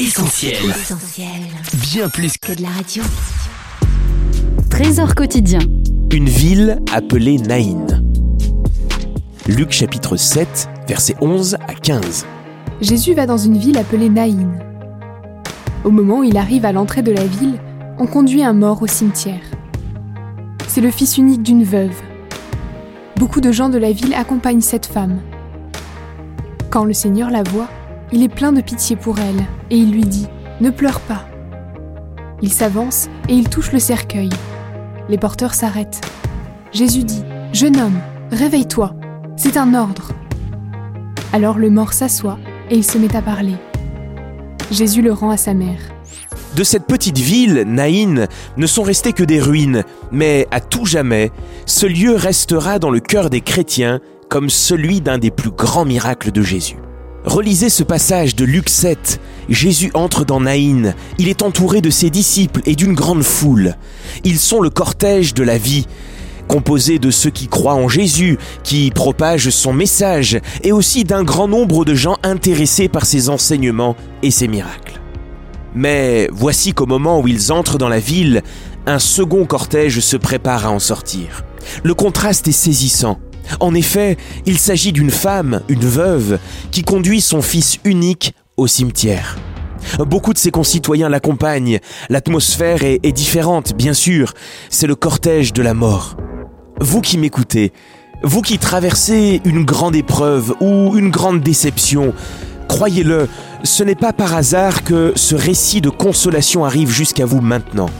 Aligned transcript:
Essentiel. 0.00 0.54
Bien 1.80 2.08
plus 2.08 2.38
que 2.38 2.52
de 2.52 2.62
la 2.62 2.68
radio. 2.68 3.02
Trésor 4.70 5.16
quotidien. 5.16 5.58
Une 6.12 6.28
ville 6.28 6.78
appelée 6.92 7.38
Naïn. 7.38 7.84
Luc 9.48 9.72
chapitre 9.72 10.16
7, 10.16 10.68
versets 10.86 11.16
11 11.20 11.56
à 11.66 11.74
15. 11.74 12.26
Jésus 12.80 13.12
va 13.14 13.26
dans 13.26 13.38
une 13.38 13.58
ville 13.58 13.76
appelée 13.76 14.08
Naïn. 14.08 14.52
Au 15.82 15.90
moment 15.90 16.20
où 16.20 16.24
il 16.24 16.36
arrive 16.36 16.64
à 16.64 16.70
l'entrée 16.70 17.02
de 17.02 17.10
la 17.10 17.24
ville, 17.24 17.58
on 17.98 18.06
conduit 18.06 18.44
un 18.44 18.52
mort 18.52 18.80
au 18.80 18.86
cimetière. 18.86 19.42
C'est 20.68 20.80
le 20.80 20.92
fils 20.92 21.18
unique 21.18 21.42
d'une 21.42 21.64
veuve. 21.64 21.96
Beaucoup 23.16 23.40
de 23.40 23.50
gens 23.50 23.68
de 23.68 23.78
la 23.78 23.90
ville 23.90 24.14
accompagnent 24.14 24.60
cette 24.60 24.86
femme. 24.86 25.18
Quand 26.70 26.84
le 26.84 26.92
Seigneur 26.92 27.30
la 27.30 27.42
voit, 27.42 27.68
il 28.12 28.22
est 28.22 28.28
plein 28.28 28.52
de 28.52 28.60
pitié 28.60 28.96
pour 28.96 29.18
elle 29.18 29.44
et 29.70 29.76
il 29.76 29.92
lui 29.92 30.04
dit⁇ 30.04 30.24
Ne 30.60 30.70
pleure 30.70 31.00
pas!⁇ 31.00 31.26
Il 32.40 32.52
s'avance 32.52 33.08
et 33.28 33.34
il 33.34 33.48
touche 33.48 33.72
le 33.72 33.78
cercueil. 33.78 34.30
Les 35.08 35.18
porteurs 35.18 35.54
s'arrêtent. 35.54 36.00
Jésus 36.72 37.04
dit⁇ 37.04 37.22
Jeune 37.54 37.78
homme, 37.78 37.98
réveille-toi, 38.30 38.94
c'est 39.36 39.56
un 39.56 39.74
ordre!⁇ 39.74 40.12
Alors 41.32 41.58
le 41.58 41.70
mort 41.70 41.92
s'assoit 41.92 42.38
et 42.70 42.76
il 42.76 42.84
se 42.84 42.98
met 42.98 43.14
à 43.14 43.22
parler. 43.22 43.56
Jésus 44.70 45.02
le 45.02 45.12
rend 45.12 45.30
à 45.30 45.36
sa 45.36 45.54
mère. 45.54 45.80
De 46.56 46.64
cette 46.64 46.86
petite 46.86 47.18
ville, 47.18 47.64
Naïn, 47.66 48.26
ne 48.56 48.66
sont 48.66 48.82
restées 48.82 49.12
que 49.12 49.22
des 49.22 49.40
ruines, 49.40 49.84
mais 50.12 50.46
à 50.50 50.60
tout 50.60 50.86
jamais, 50.86 51.30
ce 51.66 51.86
lieu 51.86 52.14
restera 52.14 52.78
dans 52.78 52.90
le 52.90 53.00
cœur 53.00 53.30
des 53.30 53.42
chrétiens 53.42 54.00
comme 54.28 54.50
celui 54.50 55.00
d'un 55.00 55.18
des 55.18 55.30
plus 55.30 55.50
grands 55.50 55.84
miracles 55.84 56.32
de 56.32 56.42
Jésus. 56.42 56.78
Relisez 57.24 57.68
ce 57.68 57.82
passage 57.82 58.36
de 58.36 58.44
Luc 58.44 58.68
7. 58.68 59.20
Jésus 59.48 59.90
entre 59.94 60.24
dans 60.24 60.40
Naïn. 60.40 60.94
Il 61.18 61.28
est 61.28 61.42
entouré 61.42 61.80
de 61.80 61.90
ses 61.90 62.10
disciples 62.10 62.60
et 62.64 62.74
d'une 62.74 62.94
grande 62.94 63.22
foule. 63.22 63.74
Ils 64.24 64.38
sont 64.38 64.60
le 64.60 64.70
cortège 64.70 65.34
de 65.34 65.42
la 65.42 65.58
vie, 65.58 65.86
composé 66.46 66.98
de 66.98 67.10
ceux 67.10 67.30
qui 67.30 67.48
croient 67.48 67.74
en 67.74 67.88
Jésus, 67.88 68.38
qui 68.62 68.90
propagent 68.90 69.50
son 69.50 69.72
message, 69.72 70.38
et 70.62 70.72
aussi 70.72 71.04
d'un 71.04 71.24
grand 71.24 71.48
nombre 71.48 71.84
de 71.84 71.94
gens 71.94 72.16
intéressés 72.22 72.88
par 72.88 73.04
ses 73.04 73.28
enseignements 73.28 73.96
et 74.22 74.30
ses 74.30 74.48
miracles. 74.48 75.00
Mais 75.74 76.28
voici 76.32 76.72
qu'au 76.72 76.86
moment 76.86 77.20
où 77.20 77.28
ils 77.28 77.52
entrent 77.52 77.78
dans 77.78 77.88
la 77.88 78.00
ville, 78.00 78.42
un 78.86 78.98
second 78.98 79.44
cortège 79.44 80.00
se 80.00 80.16
prépare 80.16 80.66
à 80.66 80.70
en 80.70 80.78
sortir. 80.78 81.44
Le 81.82 81.94
contraste 81.94 82.48
est 82.48 82.52
saisissant. 82.52 83.18
En 83.60 83.74
effet, 83.74 84.16
il 84.46 84.58
s'agit 84.58 84.92
d'une 84.92 85.10
femme, 85.10 85.62
une 85.68 85.84
veuve, 85.84 86.38
qui 86.70 86.82
conduit 86.82 87.20
son 87.20 87.42
fils 87.42 87.78
unique 87.84 88.34
au 88.56 88.66
cimetière. 88.66 89.36
Beaucoup 89.98 90.32
de 90.32 90.38
ses 90.38 90.50
concitoyens 90.50 91.08
l'accompagnent. 91.08 91.80
L'atmosphère 92.08 92.82
est, 92.82 93.12
différente, 93.12 93.74
bien 93.74 93.94
sûr. 93.94 94.34
C'est 94.70 94.86
le 94.86 94.94
cortège 94.94 95.52
de 95.52 95.62
la 95.62 95.74
mort. 95.74 96.16
Vous 96.80 97.00
qui 97.00 97.18
m'écoutez, 97.18 97.72
vous 98.22 98.42
qui 98.42 98.58
traversez 98.58 99.40
une 99.44 99.64
grande 99.64 99.96
épreuve 99.96 100.54
ou 100.60 100.96
une 100.96 101.10
grande 101.10 101.40
déception, 101.40 102.12
croyez-le, 102.68 103.28
ce 103.64 103.82
n'est 103.82 103.94
pas 103.94 104.12
par 104.12 104.34
hasard 104.34 104.84
que 104.84 105.12
ce 105.16 105.34
récit 105.34 105.80
de 105.80 105.90
consolation 105.90 106.64
arrive 106.64 106.90
jusqu'à 106.90 107.26
vous 107.26 107.40
maintenant. 107.40 107.90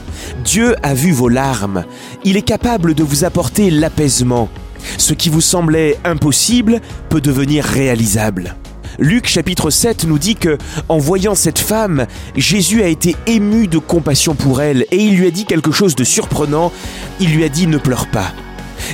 Dieu 0.45 0.75
a 0.83 0.93
vu 0.93 1.11
vos 1.11 1.29
larmes. 1.29 1.83
Il 2.23 2.37
est 2.37 2.43
capable 2.43 2.93
de 2.93 3.03
vous 3.03 3.25
apporter 3.25 3.69
l'apaisement. 3.69 4.49
Ce 4.97 5.13
qui 5.13 5.29
vous 5.29 5.41
semblait 5.41 5.97
impossible 6.03 6.81
peut 7.09 7.21
devenir 7.21 7.63
réalisable. 7.63 8.55
Luc 8.97 9.27
chapitre 9.27 9.69
7 9.69 10.05
nous 10.05 10.19
dit 10.19 10.35
que, 10.35 10.57
en 10.89 10.97
voyant 10.97 11.35
cette 11.35 11.59
femme, 11.59 12.05
Jésus 12.35 12.83
a 12.83 12.87
été 12.87 13.15
ému 13.27 13.67
de 13.67 13.77
compassion 13.77 14.35
pour 14.35 14.61
elle 14.61 14.85
et 14.91 14.97
il 14.97 15.15
lui 15.15 15.27
a 15.27 15.31
dit 15.31 15.45
quelque 15.45 15.71
chose 15.71 15.95
de 15.95 16.03
surprenant. 16.03 16.71
Il 17.19 17.33
lui 17.33 17.45
a 17.45 17.49
dit 17.49 17.67
ne 17.67 17.77
pleure 17.77 18.07
pas. 18.07 18.33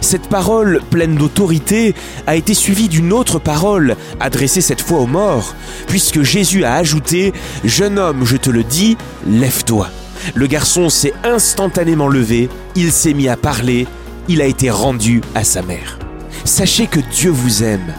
Cette 0.02 0.28
parole 0.28 0.82
pleine 0.90 1.16
d'autorité 1.16 1.96
a 2.28 2.36
été 2.36 2.54
suivie 2.54 2.90
d'une 2.90 3.14
autre 3.14 3.40
parole, 3.40 3.96
adressée 4.20 4.62
cette 4.62 4.82
fois 4.82 5.00
aux 5.00 5.08
morts, 5.08 5.56
puisque 5.88 6.22
Jésus 6.22 6.64
a 6.64 6.76
ajouté⁇ 6.76 7.32
Jeune 7.64 7.98
homme, 7.98 8.26
je 8.26 8.38
te 8.38 8.50
le 8.50 8.64
dis, 8.64 8.98
lève-toi⁇ 9.28 9.90
Le 10.36 10.48
garçon 10.48 10.90
s'est 10.90 11.14
instantanément 11.24 12.08
levé, 12.08 12.50
il 12.76 12.92
s'est 12.92 13.14
mis 13.14 13.30
à 13.30 13.38
parler, 13.38 13.88
il 14.28 14.42
a 14.42 14.46
été 14.46 14.70
rendu 14.70 15.22
à 15.36 15.44
sa 15.44 15.62
mère. 15.62 16.00
Sachez 16.44 16.88
que 16.88 17.00
Dieu 17.00 17.32
vous 17.32 17.64
aime. 17.64 17.94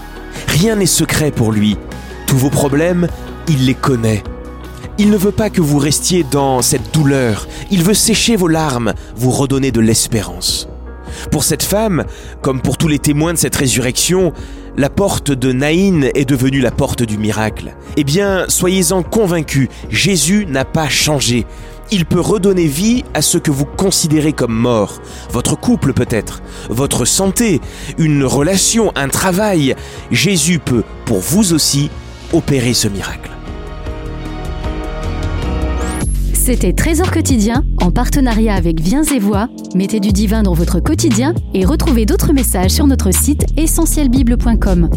Rien 0.49 0.77
n'est 0.77 0.87
secret 0.87 1.31
pour 1.31 1.53
lui. 1.53 1.77
Tous 2.27 2.37
vos 2.37 2.51
problèmes, 2.51 3.09
il 3.49 3.67
les 3.67 3.75
connaît. 3.75 4.23
Il 4.99 5.11
ne 5.11 5.17
veut 5.17 5.33
pas 5.33 5.51
que 5.51 5.61
vous 5.61 5.79
restiez 5.79 6.25
dans 6.25 6.63
cette 6.63 6.93
douleur. 6.95 7.47
Il 7.71 7.83
veut 7.83 7.95
sécher 7.95 8.37
vos 8.37 8.49
larmes, 8.49 8.95
vous 9.15 9.31
redonner 9.31 9.71
de 9.71 9.81
l'espérance. 9.81 10.69
Pour 11.31 11.45
cette 11.45 11.63
femme, 11.63 12.05
comme 12.43 12.61
pour 12.61 12.79
tous 12.79 12.89
les 12.89 12.99
témoins 12.99 13.33
de 13.33 13.39
cette 13.39 13.57
résurrection, 13.57 14.33
la 14.77 14.91
porte 14.91 15.33
de 15.33 15.53
Naïn 15.53 16.11
est 16.15 16.29
devenue 16.29 16.61
la 16.61 16.71
porte 16.71 17.03
du 17.03 17.19
miracle. 17.19 17.75
Eh 17.97 18.05
bien, 18.05 18.45
soyez-en 18.49 19.03
convaincus, 19.03 19.69
Jésus 19.91 20.47
n'a 20.47 20.65
pas 20.65 20.89
changé. 20.89 21.47
Il 21.91 22.05
peut 22.05 22.21
redonner 22.21 22.67
vie 22.67 23.05
à 23.15 23.23
ce 23.23 23.39
que 23.39 23.51
vous 23.51 23.65
considérez 23.65 24.33
comme 24.33 24.55
mort. 24.55 25.01
Votre 25.31 25.59
couple 25.59 25.93
peut-être, 25.93 26.43
votre 26.69 27.05
santé, 27.05 27.61
une 27.99 28.25
relation, 28.25 28.93
un 28.97 29.09
travail. 29.09 29.75
Jésus 30.11 30.59
peut, 30.59 30.83
pour 31.05 31.21
vous 31.21 31.53
aussi, 31.53 31.91
opérer 32.33 32.75
ce 32.75 32.89
miracle. 32.89 33.31
C'était 36.47 36.73
Trésor 36.73 37.11
quotidien 37.11 37.65
en 37.81 37.91
partenariat 37.91 38.55
avec 38.55 38.79
Viens 38.79 39.03
et 39.03 39.19
Voix. 39.19 39.49
Mettez 39.75 39.99
du 39.99 40.13
divin 40.13 40.45
dans 40.45 40.53
votre 40.53 40.79
quotidien 40.79 41.35
et 41.55 41.65
retrouvez 41.65 42.07
d'autres 42.07 42.33
messages 42.33 42.71
sur 42.71 42.87
notre 42.87 43.13
site 43.13 43.45
essentielbible.com. 43.57 44.89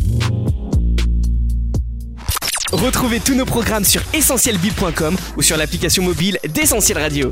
Retrouvez 2.72 3.20
tous 3.20 3.36
nos 3.36 3.46
programmes 3.46 3.84
sur 3.84 4.02
essentielbible.com 4.14 5.18
ou 5.38 5.42
sur 5.42 5.58
l'application 5.58 6.04
mobile 6.04 6.38
d'Essentiel 6.54 7.00
Radio. 7.00 7.32